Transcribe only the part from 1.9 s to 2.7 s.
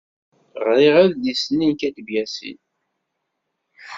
Yasin.